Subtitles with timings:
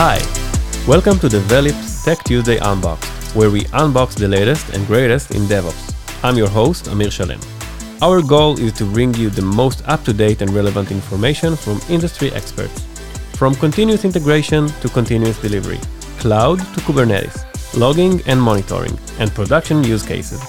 [0.00, 0.18] Hi,
[0.86, 5.42] welcome to the Develeap's Tech Tuesday Unboxed, where we unbox the latest and greatest in
[5.48, 5.92] DevOps.
[6.22, 7.40] I'm your host, Amir Shalem.
[8.00, 11.80] Our goal is to bring you the most up to date and relevant information from
[11.88, 12.84] industry experts.
[13.34, 15.80] From continuous integration to continuous delivery,
[16.20, 17.42] cloud to Kubernetes,
[17.76, 20.40] logging and monitoring, and production use cases.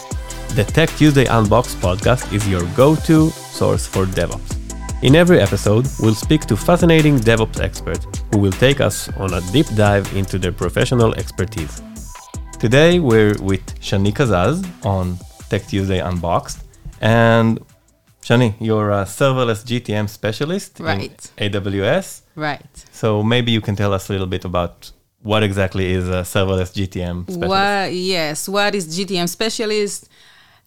[0.50, 4.59] The Tech Tuesday Unboxed podcast is your go to source for DevOps.
[5.02, 9.42] In every episode, we'll speak to fascinating DevOps experts who will take us on a
[9.54, 11.82] deep dive into their professional expertise.
[12.60, 15.18] Today, we're with Shani Kazaz on
[15.50, 16.60] Tech Tuesday Unboxed.
[17.00, 17.60] And
[18.22, 21.32] Shani, you're a serverless GTM specialist Right.
[21.38, 22.24] in AWS.
[22.36, 22.86] Right.
[22.92, 26.74] So maybe you can tell us a little bit about what exactly is a serverless
[26.74, 27.50] GTM specialist.
[27.50, 28.50] What, yes.
[28.50, 30.10] What is GTM specialist?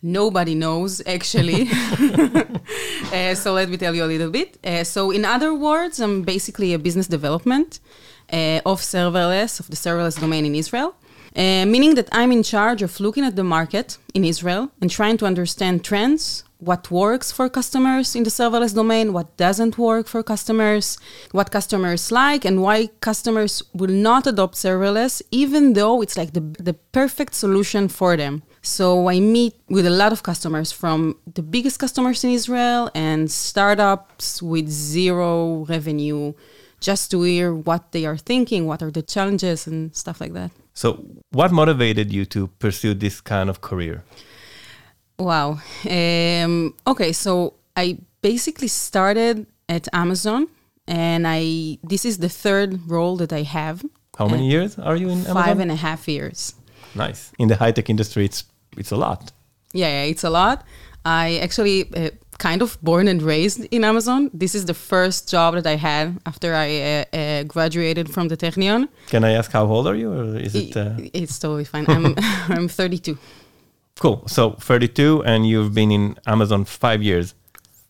[0.03, 1.69] Nobody knows actually.
[3.13, 4.59] uh, so let me tell you a little bit.
[4.65, 7.81] Uh, so in other words, I'm basically a business development
[8.33, 10.97] uh, of serverless, of the serverless domain in Israel.
[11.35, 15.17] Uh, meaning that I'm in charge of looking at the market in Israel and trying
[15.17, 20.23] to understand trends, what works for customers in the serverless domain, what doesn't work for
[20.23, 20.99] customers,
[21.33, 26.41] what customers like, and why customers will not adopt serverless, even though it's like the,
[26.41, 28.43] the perfect solution for them.
[28.63, 33.29] So I meet with a lot of customers from the biggest customers in Israel and
[33.29, 36.33] startups with zero revenue,
[36.81, 40.53] just to hear what they are thinking, what are the challenges, and stuff like that.
[40.75, 44.05] So, what motivated you to pursue this kind of career?
[45.19, 45.59] Wow.
[45.89, 50.47] Um, okay, so I basically started at Amazon,
[50.87, 53.85] and I this is the third role that I have.
[54.17, 55.35] How many years are you in Amazon?
[55.35, 56.55] Five and a half years.
[56.95, 57.33] Nice.
[57.39, 58.45] In the high tech industry, it's
[58.77, 59.33] it's a lot.
[59.73, 60.65] Yeah, yeah, it's a lot.
[61.05, 64.31] I actually uh, kind of born and raised in Amazon.
[64.35, 68.37] This is the first job that I had after I uh, uh, graduated from the
[68.37, 68.89] Technion.
[69.09, 70.77] Can I ask how old are you, or is it?
[70.77, 70.95] Uh...
[71.13, 71.87] It's totally fine.
[71.89, 72.15] I'm
[72.49, 73.19] I'm 32.
[74.01, 74.23] Cool.
[74.27, 77.35] So 32, and you've been in Amazon five years.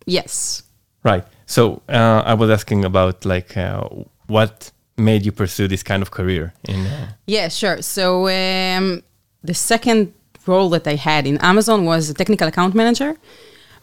[0.06, 0.62] Yes.
[1.04, 1.24] Right.
[1.46, 3.88] So uh, I was asking about like uh,
[4.26, 6.86] what made you pursue this kind of career in.
[6.86, 7.08] Uh...
[7.26, 7.82] Yeah, sure.
[7.82, 9.02] So um,
[9.42, 10.12] the second
[10.46, 13.16] role that I had in Amazon was a technical account manager.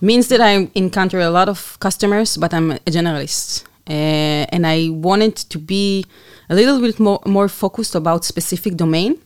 [0.01, 3.65] Means that I encounter a lot of customers, but I'm a generalist.
[3.89, 6.05] Uh, and I wanted to be
[6.49, 9.17] a little bit more, more focused about specific domain.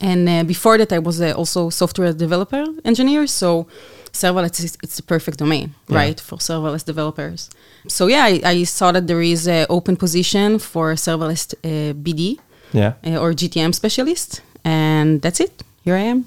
[0.00, 3.26] And uh, before that, I was uh, also software developer engineer.
[3.26, 3.66] So
[4.12, 5.96] serverless is it's the perfect domain, Yeah.
[5.96, 7.50] right, for serverless developers.
[7.88, 12.38] So yeah, I, I saw that there is an open position for serverless uh, BD
[12.72, 12.92] Yeah.
[13.06, 15.62] uh, or GTM specialist, and that's it.
[15.84, 16.24] Here I am.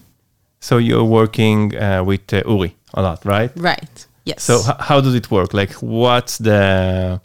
[0.59, 3.51] So you're working uh, with uh, Uri a lot, right?
[3.55, 4.07] Right.
[4.25, 4.43] Yes.
[4.43, 5.53] So h- how does it work?
[5.53, 7.21] Like, what's the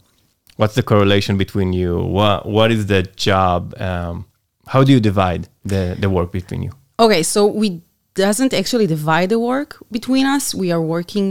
[0.57, 1.97] what's the correlation between you?
[1.99, 3.73] What what is the job?
[3.81, 4.25] Um,
[4.67, 6.71] how do you divide the the work between you?
[6.99, 7.81] okay, so we
[8.27, 10.43] doesn't actually divide the work between us.
[10.63, 11.27] We are working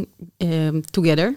[0.49, 1.28] um, together.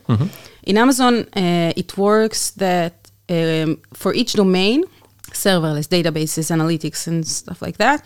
[0.70, 2.94] In Amazon, uh, it works that
[3.36, 3.70] um,
[4.02, 4.80] for each domain,
[5.46, 8.00] serverless databases, analytics, and stuff like that,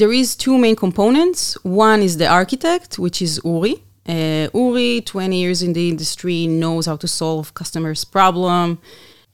[0.00, 1.40] there is two main components.
[1.62, 3.74] One is the architect, which is Uri.
[4.06, 8.78] Uh, Uri, 20 years in the industry, knows how to solve customers' problem.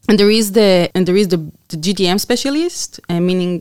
[0.09, 3.53] And there is the and there is the, the GTM specialist, uh, meaning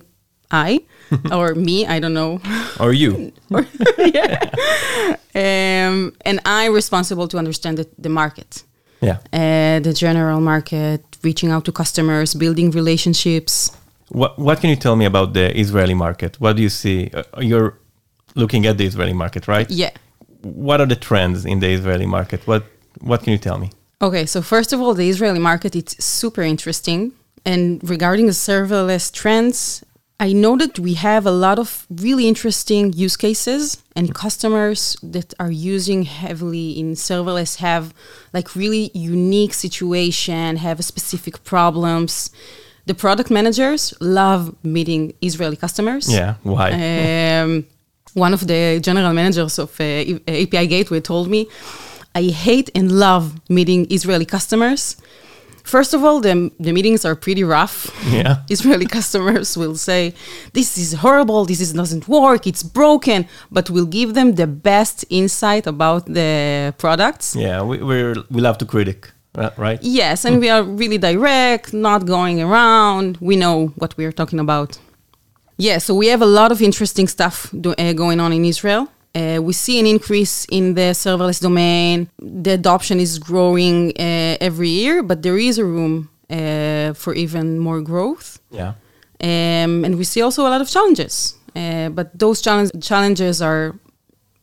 [0.68, 0.70] I
[1.32, 2.42] or me, I don't know.
[2.80, 3.32] Or you?
[3.98, 5.16] yeah.
[5.36, 8.64] Um, and I'm responsible to understand the, the market,
[9.02, 9.18] yeah.
[9.34, 13.72] uh, the general market, reaching out to customers, building relationships.
[14.10, 16.40] What what can you tell me about the Israeli market?
[16.40, 17.12] What do you see?
[17.14, 17.78] Uh, you're
[18.36, 19.70] looking at the Israeli market, right?
[19.70, 19.92] Yeah.
[20.42, 22.48] What are the trends in the Israeli market?
[22.48, 22.64] What
[23.02, 23.70] what can you tell me?
[24.02, 27.12] Okay, so first of all, the Israeli market it's super interesting.
[27.46, 29.84] And regarding the serverless trends,
[30.22, 35.34] I know that we have a lot of really interesting use cases and customers that
[35.40, 37.94] are using heavily in serverless have
[38.34, 42.32] like really unique situation, have specific problems.
[42.86, 46.12] The product managers love meeting Israeli customers.
[46.12, 46.36] Yeah.
[46.44, 46.72] Why?
[46.72, 47.66] Um,
[48.14, 49.84] one of the general managers of uh,
[50.28, 51.48] API Gateway told me,
[52.14, 54.98] I hate and love meeting Israeli customers.
[55.64, 57.92] First of all, the, the meetings are pretty rough.
[58.12, 58.38] yeah.
[58.50, 60.14] Israeli customers will say,
[60.54, 65.06] This is horrible, this is, doesn't work, it's broken, but we'll give them the best
[65.10, 67.36] insight about the products.
[67.36, 67.62] Yeah.
[67.62, 69.12] We we're, we love to critic,
[69.58, 69.80] right?
[69.82, 73.18] Yes, and we are really direct, not going around.
[73.22, 74.80] We know what we are talking about.
[75.58, 78.88] Yeah, so we have a lot of interesting stuff do, uh, going on in Israel.
[79.16, 82.10] Uh, we see an increase in the serverless domain.
[82.20, 87.58] The adoption is growing uh, every year, but there is a room uh, for even
[87.60, 88.40] more growth.
[88.52, 88.74] Yeah.
[89.22, 91.36] Um, and we see also a lot of challenges.
[91.56, 93.76] Uh, but those challenge- challenges are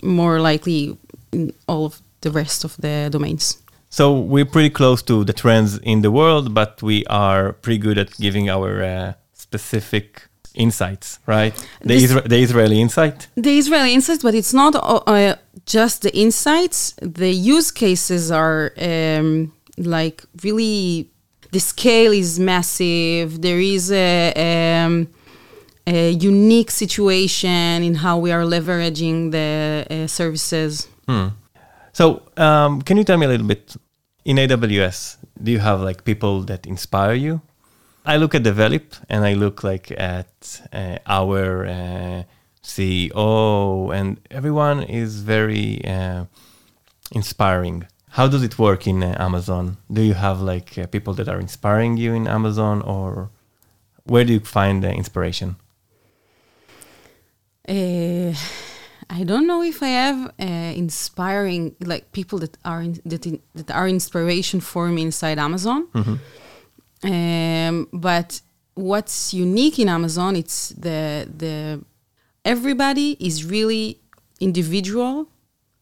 [0.02, 0.96] more likely
[1.32, 3.62] in all of the rest of the domains.
[3.88, 7.98] So we're pretty close to the trends in the world, but we are pretty good
[7.98, 11.54] at giving our uh, specific insights, right?
[11.80, 13.28] The, This- Isra- the Israeli insight.
[13.36, 15.34] The Israeli insights, but it's not uh, uh,
[15.66, 16.94] just the insights.
[17.00, 21.10] The use cases are um, like really,
[21.52, 23.40] the scale is massive.
[23.42, 24.32] There is a,
[24.84, 25.08] um,
[25.86, 30.88] a unique situation in how we are leveraging the uh, services.
[31.92, 33.76] So um, can you tell me a little bit
[34.24, 35.16] in AWS?
[35.42, 37.40] Do you have like people that inspire you?
[38.06, 42.22] I look at Develeap and I look like at uh, our uh,
[42.62, 46.26] CEO, and everyone is very uh,
[47.10, 47.88] inspiring.
[48.10, 49.78] How does it work in uh, Amazon?
[49.92, 53.30] Do you have like uh, people that are inspiring you in Amazon, or
[54.04, 55.56] where do you find the inspiration?
[57.68, 58.32] Uh,
[59.10, 63.40] I don't know if I have uh, inspiring like people that are in, that in,
[63.56, 65.88] that are inspiration for me inside Amazon.
[67.02, 68.40] Um, but
[68.74, 71.84] what's unique in Amazon, it's the the
[72.44, 74.00] everybody is really
[74.40, 75.28] individual.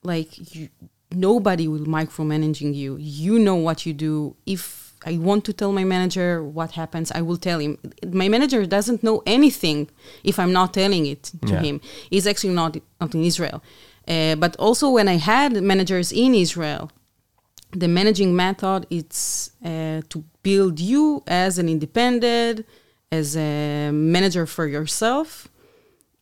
[0.03, 0.69] Like you,
[1.13, 2.97] nobody will micromanaging you.
[2.99, 4.37] You know what you do.
[4.47, 7.79] If I want to tell my manager what happens, I will tell him.
[8.23, 9.89] My manager doesn't know anything
[10.25, 11.63] if I'm not telling it to Yeah.
[11.63, 11.81] him.
[12.11, 13.63] He's actually not not in Israel.
[14.07, 16.91] Uh, but also when I had managers in Israel,
[17.75, 22.67] the managing method it's uh, to build you as an independent
[23.11, 25.49] as a manager for yourself.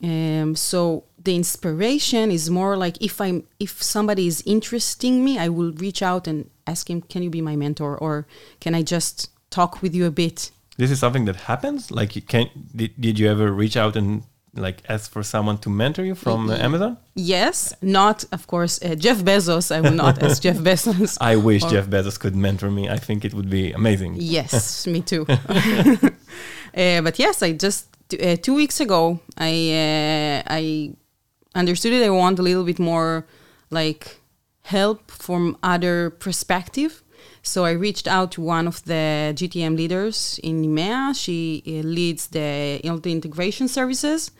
[0.02, 5.48] Um, so the inspiration is more like if i'm if somebody is interesting me i
[5.48, 7.96] will reach out and ask him can you be my mentor?
[7.96, 8.26] Or
[8.60, 10.50] can i just talk with you a bit?
[10.76, 11.90] This is something that happens.
[11.90, 14.22] Like, you can did, did you ever reach out and
[14.54, 16.96] like ask for someone to mentor you from uh, Amazon?
[17.14, 21.62] yes not of course uh, jeff bezos i will not ask jeff bezos I wish
[21.64, 22.88] Or- Jeff Bezos could mentor me.
[22.88, 24.16] I think it would be amazing.
[24.18, 25.24] Yes, me too.
[25.28, 29.52] uh, but yes, I just uh, two weeks ago I
[29.84, 30.94] uh, I
[31.54, 32.02] understood it.
[32.04, 33.26] I want a little bit more
[33.70, 34.20] like
[34.62, 37.02] help from other perspective.
[37.42, 41.14] So I reached out to one of the GTM leaders in EMEA.
[41.14, 44.30] She uh, leads the the integration services,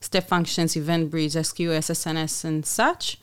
[0.00, 3.18] step functions, event bridge, SQS, SNS, and such.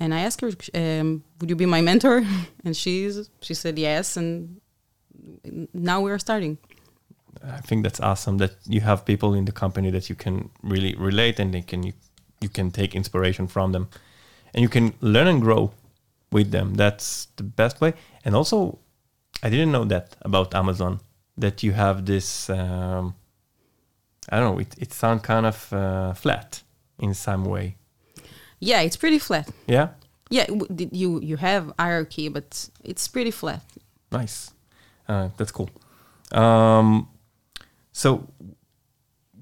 [0.00, 2.22] And I asked her, um, "Would you be my mentor?"
[2.64, 4.16] And she's she said yes.
[4.16, 4.60] And
[5.72, 6.58] now we are starting.
[7.42, 10.94] I think that's awesome that you have people in the company that you can really
[10.94, 11.92] relate and they can you,
[12.40, 13.88] you can take inspiration from them
[14.54, 15.72] and you can learn and grow
[16.30, 16.74] with them.
[16.74, 17.94] That's the best way.
[18.24, 18.78] And also,
[19.42, 21.00] I didn't know that about Amazon
[21.36, 22.48] that you have this.
[22.48, 23.14] Um,
[24.30, 24.60] I don't know.
[24.60, 26.62] It it sounds kind of uh, flat
[26.98, 27.76] in some way.
[28.60, 29.48] Yeah, it's pretty flat.
[29.66, 29.88] Yeah.
[30.30, 30.46] Yeah,
[30.90, 33.62] you you have hierarchy, but it's pretty flat.
[34.10, 34.52] Nice.
[35.06, 35.68] Uh, that's cool.
[36.32, 37.08] Um,
[37.92, 38.26] so,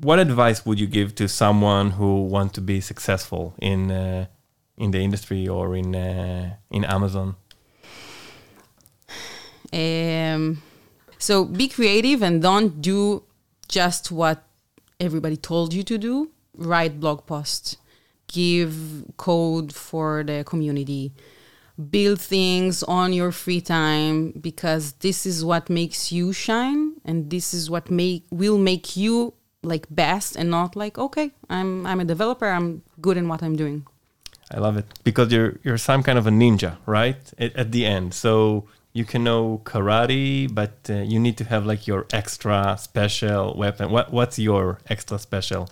[0.00, 4.26] what advice would you give to someone who want to be successful in uh,
[4.76, 7.36] in the industry or in uh, in Amazon?
[9.72, 10.62] Um,
[11.18, 13.24] so be creative and don't do
[13.68, 14.44] just what
[15.00, 16.30] everybody told you to do.
[16.54, 17.76] Write blog posts,
[18.28, 21.12] give code for the community,
[21.90, 27.54] build things on your free time because this is what makes you shine and this
[27.54, 32.04] is what make will make you like best and not like okay I'm I'm a
[32.04, 33.86] developer I'm good in what I'm doing.
[34.50, 37.16] I love it because you're you're some kind of a ninja, right?
[37.38, 41.64] At, at the end, so you can know karate, but uh, you need to have
[41.64, 43.90] like your extra special weapon.
[43.90, 45.68] What what's your extra special?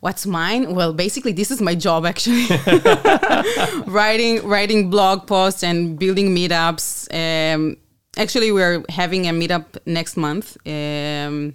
[0.00, 0.74] What's mine?
[0.74, 2.44] Well, basically, this is my job actually.
[3.86, 7.08] writing, writing blog posts and building meetups.
[7.14, 7.78] Um,
[8.18, 11.54] actually, we're having a meetup next month um,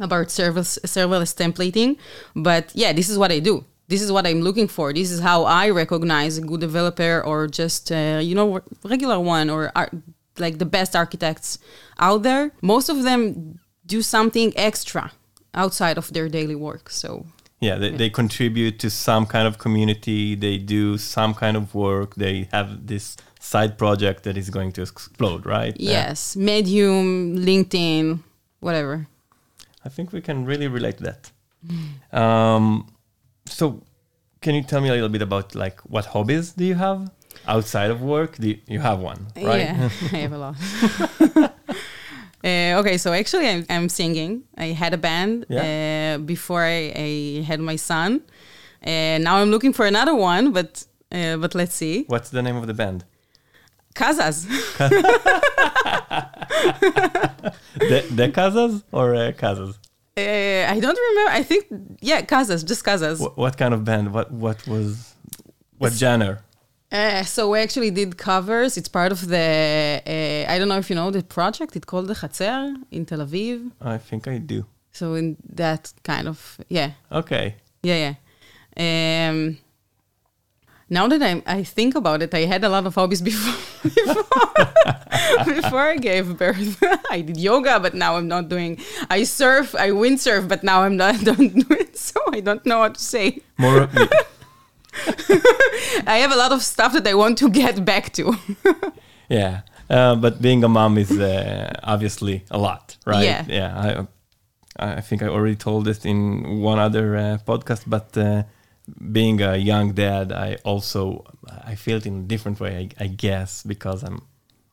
[0.00, 1.98] about serverless, serverless templating.
[2.34, 3.66] But yeah, this is what I do.
[3.88, 4.92] This is what I'm looking for.
[4.92, 9.50] This is how I recognize a good developer or just uh, you know regular one
[9.50, 9.90] or ar-
[10.38, 11.58] like the best architects
[11.98, 12.52] out there.
[12.62, 15.12] Most of them do something extra
[15.54, 16.90] outside of their daily work.
[16.90, 17.26] So
[17.60, 20.36] Yeah, they, they contribute to some kind of community.
[20.36, 22.14] They do some kind of work.
[22.14, 25.74] They have this side project that is going to explode, right?
[25.78, 28.20] Yes, Medium, LinkedIn,
[28.60, 29.08] whatever.
[29.84, 31.30] I think we can really relate to that.
[32.12, 32.86] Um,
[33.48, 33.82] so,
[34.40, 37.10] can you tell me a little bit about like what hobbies do you have
[37.46, 38.36] outside of work?
[38.38, 39.60] Do you, you have one, right?
[39.60, 40.56] Yeah, I have a lot.
[42.44, 44.44] Uh, okay, so actually, I'm, I'm singing.
[44.56, 46.14] I had a band Yeah.
[46.14, 48.22] uh, before I, I had my son.
[48.80, 52.04] And now I'm looking for another one, but uh, but let's see.
[52.06, 53.04] What's the name of the band?
[53.96, 54.46] Kazas.
[57.74, 59.78] the, de Casas or uh, Casas?
[60.18, 61.30] Uh, I don't remember.
[61.40, 61.64] I think
[62.00, 63.18] yeah, Kazas, just Kazas.
[63.24, 64.12] Wh- what kind of band?
[64.12, 65.14] What what was
[65.78, 66.34] what genre?
[66.90, 68.76] Uh, so we actually did covers.
[68.78, 69.46] It's part of the.
[70.06, 71.76] Uh, I don't know if you know the project.
[71.76, 73.70] It's called the Chatzer in Tel Aviv.
[73.80, 74.64] I think I do.
[74.92, 77.46] So in that kind of yeah, Okay.
[77.82, 78.14] yeah, yeah.
[79.30, 79.58] Um,
[80.90, 84.24] now that I I think about it, I had a lot of hobbies before before,
[85.44, 86.82] before I gave birth.
[87.10, 88.78] I did yoga, but now I'm not doing.
[89.10, 91.96] I surf, I windsurf, but now I'm not don't do it.
[91.96, 93.40] So I don't know what to say.
[93.58, 93.88] More.
[96.06, 98.36] I have a lot of stuff that I want to get back to.
[99.28, 99.60] yeah.
[99.90, 103.24] Uh, but being a mom is uh, obviously a lot, right?
[103.24, 103.44] Yeah.
[103.48, 104.06] Yeah.
[104.78, 108.42] I, I think I already told this in one other uh, podcast, but uh,
[109.12, 111.24] being a young dad, I also
[111.64, 114.22] I feel it in a different way, I, I guess, because I'm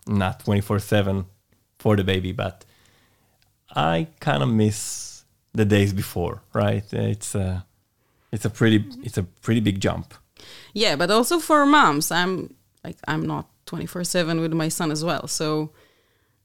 [0.07, 1.25] not 24 seven
[1.79, 2.65] for the baby, but
[3.75, 6.84] I kind of miss the days before, right?
[6.93, 7.65] It's a
[8.31, 10.13] it's a pretty it's a pretty big jump.
[10.74, 12.53] Yeah, but also for moms, I'm
[12.84, 15.27] like I'm not 24/7 with my son as well.
[15.27, 15.72] So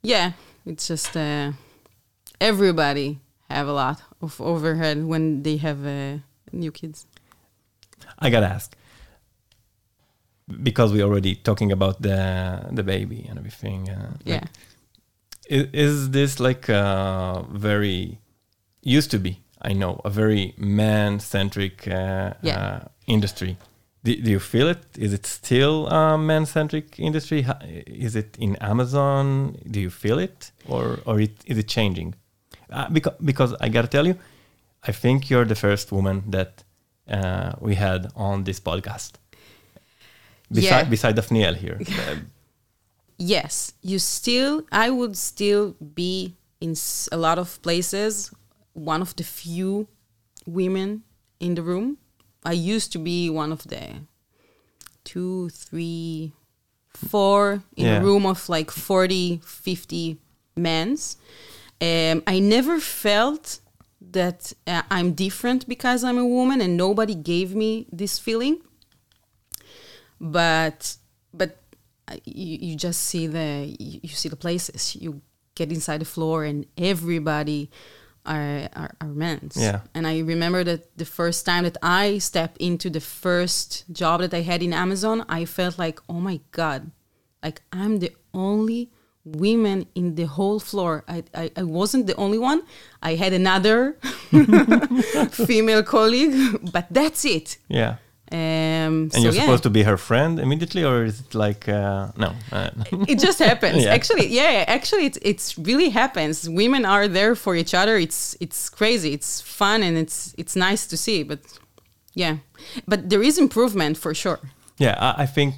[0.02, 0.32] yeah,
[0.64, 1.52] it's just uh,
[2.40, 6.18] everybody have a lot of overhead when they have uh,
[6.52, 7.06] new kids.
[8.18, 8.74] I gotta ask
[10.62, 13.88] because we're already talking about the the baby and everything.
[13.88, 14.34] Uh, Yeah.
[14.34, 14.48] like,
[15.48, 18.18] is, is this like a very
[18.82, 19.32] used to be?
[19.62, 22.58] I know a very man centric uh, Yeah.
[22.58, 23.56] uh, industry.
[24.04, 24.82] Do, do you feel it?
[24.96, 27.46] Is it still a man centric industry?
[27.86, 29.56] Is it in Amazon?
[29.70, 32.14] Do you feel it, or or it, is it changing?
[32.72, 34.16] Uh, because because I gotta tell you,
[34.88, 36.64] I think you're the first woman that
[37.10, 39.12] uh, we had on this podcast.
[40.52, 40.90] Beside Yeah.
[40.90, 41.78] beside Daphniel here.
[43.22, 46.74] Yes, you still I would still be in
[47.12, 48.30] a lot of places
[48.72, 49.86] one of the few
[50.46, 51.02] women
[51.38, 51.98] in the room.
[52.44, 53.82] I used to be one of the
[55.04, 56.32] two, three,
[56.94, 57.98] four in Yeah.
[58.00, 60.16] a room of like 40, 50
[60.56, 61.16] men's.
[61.80, 63.60] Um, I never felt
[64.00, 68.60] that uh, I'm different because I'm a woman, and nobody gave me this feeling.
[70.20, 70.96] But
[71.32, 71.58] but
[72.08, 74.96] uh, you, you just see the you, you see the places.
[74.96, 75.20] You
[75.54, 77.70] get inside the floor, and everybody
[78.26, 79.56] are are, are men's.
[79.56, 79.80] Yeah.
[79.94, 84.34] And I remember that the first time that I stepped into the first job that
[84.34, 86.90] I had in Amazon, I felt like, oh my god,
[87.42, 88.90] like I'm the only
[89.24, 91.04] women in the whole floor.
[91.08, 92.62] I, I, I wasn't the only one.
[93.02, 93.96] I had another
[95.30, 97.58] female colleague, but that's it.
[97.68, 97.96] yeah.
[98.32, 101.68] Um, And so you're yeah, supposed to be her friend immediately, or is it like
[101.68, 102.32] uh, no?
[102.52, 102.70] Uh,
[103.08, 103.82] it just happens.
[103.84, 103.92] Yeah.
[103.94, 106.48] Actually, yeah, actually, it's it's really happens.
[106.48, 107.96] Women are there for each other.
[107.98, 109.12] It's it's crazy.
[109.12, 111.24] It's fun and it's it's nice to see.
[111.24, 111.40] But
[112.14, 112.36] yeah,
[112.86, 114.38] but there is improvement for sure.
[114.78, 115.54] yeah, I, I think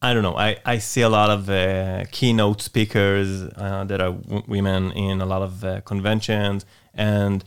[0.00, 0.36] I don't know.
[0.36, 5.20] I, I see a lot of uh, keynote speakers uh, that are w- women in
[5.20, 6.64] a lot of uh, conventions,
[6.94, 7.44] and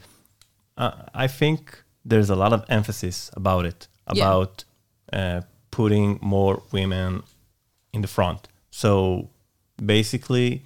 [0.78, 4.26] uh, I think there's a lot of emphasis about it Yeah.
[4.28, 4.66] about
[5.14, 7.24] uh, putting more women
[7.94, 8.48] in the front.
[8.70, 9.30] So
[9.78, 10.64] basically,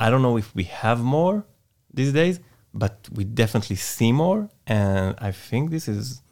[0.00, 1.44] I don't know if we have more
[1.92, 2.40] these days,
[2.72, 6.22] but we definitely see more, and I think this is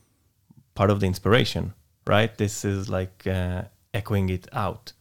[0.75, 1.75] part of the inspiration,
[2.07, 2.37] right?
[2.39, 3.63] This is like uh,
[3.95, 4.93] echoing it out.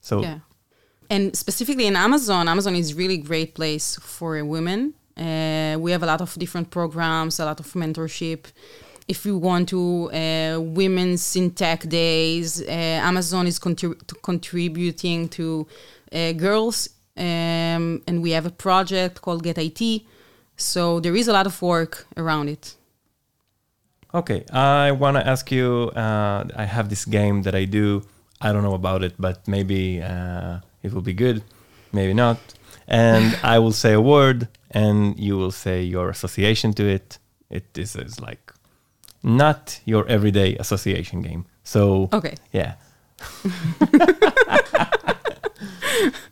[0.00, 0.38] So Yeah.
[1.12, 4.94] And specifically in Amazon, Amazon is really great place for women.
[5.16, 8.46] Uh, we have a lot of different programs, a lot of mentorship.
[9.06, 15.28] If you want to, uh, women's in tech days, uh, Amazon is contri- to contributing
[15.30, 15.66] to
[16.12, 20.06] uh, girls, um, and we have a project called Get IT.
[20.56, 22.76] So there is a lot of work around it.
[24.14, 25.90] Okay, I want to ask you.
[25.94, 28.02] Uh, I have this game that I do.
[28.42, 31.42] I don't know about it, but maybe uh, it will be good,
[31.92, 32.38] maybe not.
[32.88, 37.18] And I will say a word, and you will say your association to it.
[37.50, 38.52] It this is like
[39.22, 41.44] not your everyday association game.
[41.64, 42.34] So Okay.
[42.52, 42.74] yeah,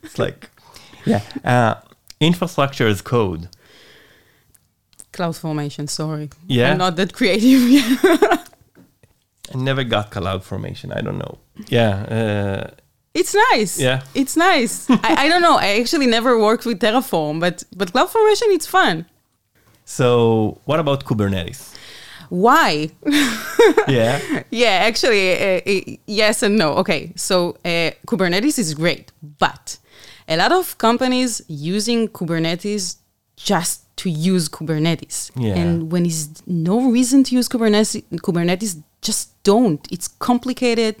[0.03, 0.49] it's like
[1.05, 1.75] yeah, uh,
[2.19, 3.47] infrastructure as code.
[5.13, 6.29] Cloud formation, sorry.
[6.47, 6.71] Yeah?
[6.71, 7.61] I'm not that creative.
[9.53, 10.91] I never got cloud formation.
[10.91, 11.37] I don't know.
[11.67, 12.71] Yeah, uh,
[13.13, 13.79] It's nice.
[13.79, 14.03] Yeah.
[14.13, 14.89] It's nice.
[14.89, 15.57] I, I don't know.
[15.57, 19.05] I actually never worked with Terraform, but but cloud formation it's fun.
[19.85, 21.75] So, what about Kubernetes?
[22.29, 22.89] Why?
[23.89, 24.43] yeah.
[24.51, 26.75] yeah, actually, uh, uh, yes and no.
[26.77, 29.77] Okay, so uh, Kubernetes is great, but
[30.29, 32.95] a lot of companies using Kubernetes
[33.35, 35.31] just to use Kubernetes.
[35.35, 35.55] Yeah.
[35.55, 39.85] And when is no reason to use Kubernetes, Kubernetes just don't.
[39.91, 40.95] It's complicated.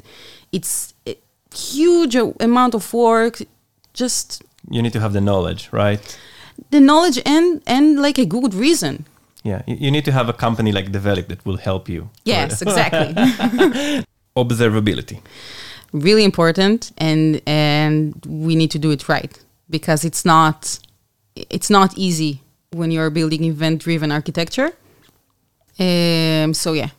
[0.51, 1.15] It's a
[1.55, 3.41] huge amount of work.
[3.93, 6.17] Just You need to have the knowledge, right?
[6.69, 9.05] the knowledge and and like a good reason.
[9.43, 9.61] Yeah.
[9.65, 12.09] You, need to have a company like Develeap that will help you.
[12.25, 13.13] Yes, exactly.
[14.35, 15.19] Observability.
[15.93, 19.33] really important and and we need to do it right
[19.69, 20.79] because it's not
[21.35, 22.39] it's not easy
[22.71, 24.71] when you're building event driven architecture
[25.79, 26.89] um, so yeah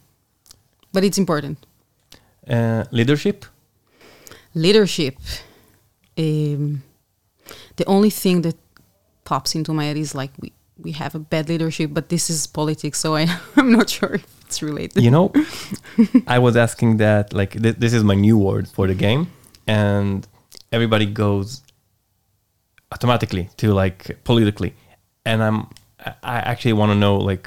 [0.92, 1.58] but it's important.
[2.48, 3.44] Uh, leadership.
[4.54, 5.14] leadership
[6.18, 6.82] um,
[7.76, 8.56] the only thing that
[9.24, 12.46] pops into my head is like we we have a bad leadership but this is
[12.46, 15.02] politics so I, i'm not sure if it's related.
[15.02, 15.32] You know,
[16.26, 19.22] I was asking that, like, th- this is my new word for the game,
[19.66, 20.28] and
[20.70, 21.62] everybody goes
[22.92, 24.74] automatically to like politically,
[25.24, 25.58] and I'm
[25.98, 27.46] I I actually want to know like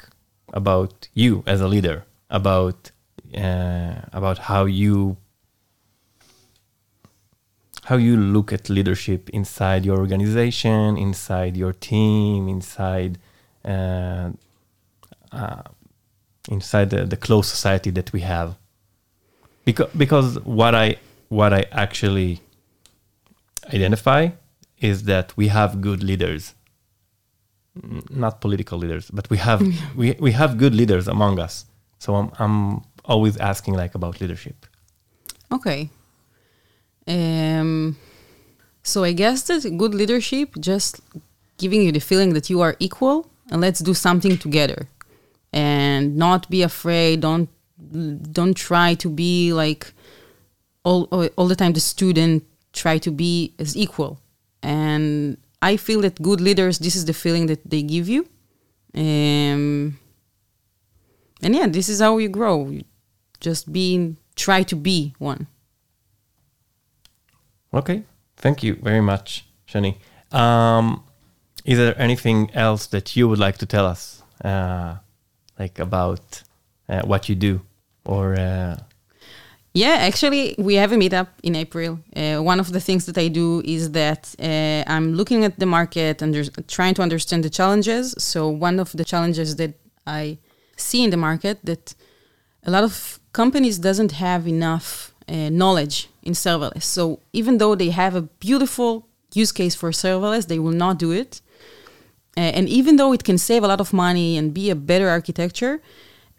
[0.52, 1.98] about you as a leader,
[2.40, 2.90] about
[3.34, 5.16] uh, about how you
[7.84, 13.18] how you look at leadership inside your organization, inside your team, inside
[13.64, 14.30] uh,
[15.32, 15.62] uh,
[16.48, 18.56] inside the, the close society that we have.
[19.64, 20.96] Because because what I
[21.28, 22.40] what I actually
[23.72, 24.30] identify
[24.80, 26.54] is that we have good leaders,
[28.10, 29.60] not political leaders, but we have
[29.96, 31.66] we, we have good leaders among us.
[31.98, 34.66] So I'm I'm always asking like about leadership.
[35.52, 35.90] Okay.
[37.06, 37.96] Um,
[38.82, 41.00] so I guess that good leadership just
[41.58, 44.88] giving you the feeling that you are equal and let's do something together,
[45.52, 47.20] and not be afraid.
[47.20, 47.48] Don't
[48.32, 49.92] don't try to be like
[50.82, 51.04] all
[51.36, 52.44] all the time the student.
[52.72, 54.20] Try to be as equal,
[54.62, 56.78] and I feel that good leaders.
[56.78, 58.26] This is the feeling that they give you.
[58.94, 59.98] Um,
[61.42, 62.78] and yeah, this is how you grow.
[63.40, 65.46] Just being try to be one.
[67.74, 68.02] Okay,
[68.36, 69.96] thank you very much, Shani.
[70.32, 71.02] Um,
[71.64, 74.96] is there anything else that you would like to tell us, uh,
[75.58, 76.42] like about
[76.88, 77.60] uh, what you do,
[78.04, 78.76] or uh,
[79.74, 81.98] Yeah, actually, we have a meetup in April.
[82.16, 85.66] Uh, one of the things that I do is that uh, I'm looking at the
[85.66, 88.14] market and there's- trying to understand the challenges.
[88.16, 89.74] So one of the challenges that
[90.06, 90.38] I
[90.76, 91.94] see in the market that
[92.66, 96.82] a lot of companies doesn't have enough uh, knowledge in serverless.
[96.82, 101.12] So even though they have a beautiful use case for serverless, they will not do
[101.12, 101.40] it.
[102.36, 105.08] Uh, and even though it can save a lot of money and be a better
[105.08, 105.80] architecture,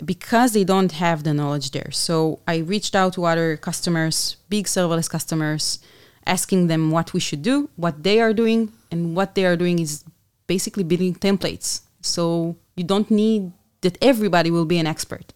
[0.05, 1.89] because they don't have the knowledge there.
[1.91, 5.79] So I reached out to other customers, big serverless customers,
[6.25, 9.79] asking them what we should do, what they are doing, and what they are doing
[9.79, 10.03] is
[10.45, 11.81] basically building templates.
[12.01, 15.33] So you don't need that everybody will be an expert.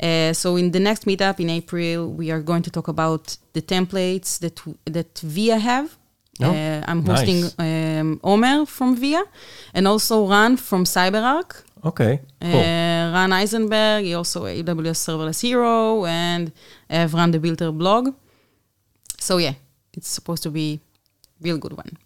[0.00, 3.62] Uh, so in the next meetup in April, we are going to talk about the
[3.62, 5.96] templates that that VIA have.
[6.40, 7.18] Oh, uh, I'm nice.
[7.20, 9.24] hosting um, Omer from VIA,
[9.74, 11.62] and also Ran from CyberArk.
[11.84, 12.50] okay, cool.
[12.60, 16.50] Uh, Ran Eisenberg, he also AWS Serverless Hero, and
[16.88, 18.14] I've Ran the Builder blog.
[19.20, 19.54] So yeah,
[19.92, 20.80] it's supposed to be
[21.40, 21.98] real good one.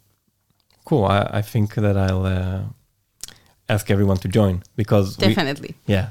[0.85, 1.05] cool.
[1.05, 2.63] I, I think that I'll uh,
[3.69, 5.75] ask everyone to join because we, Definitely.
[5.87, 6.09] yeah.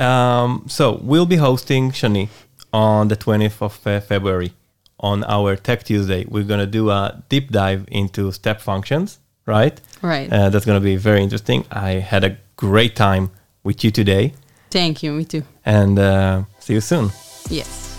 [0.00, 2.28] Um, so we'll be hosting Shani
[2.72, 4.52] on the 20th of uh, February
[4.98, 6.24] on our Tech Tuesday.
[6.28, 9.80] We're gonna do a deep dive into step functions, right?
[10.02, 10.32] Right.
[10.32, 11.64] Uh, that's gonna be very interesting.
[11.70, 13.30] I had a great time
[13.62, 14.32] with you today,
[14.70, 15.12] Thank you.
[15.12, 15.42] Me too.
[15.66, 17.10] and uh, see you soon.
[17.50, 17.98] Yes.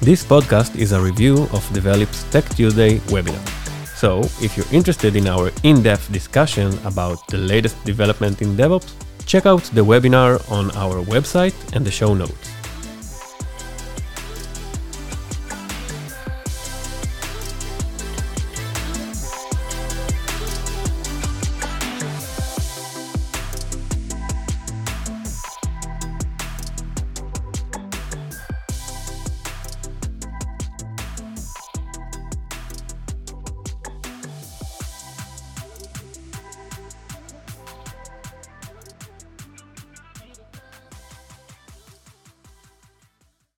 [0.00, 3.44] This podcast is a review of Develeap's Tech Tuesday webinar.
[3.96, 8.92] So, if you're interested in our in depth discussion about the latest development in DevOps,
[9.26, 12.55] check out the webinar on our website and the show notes.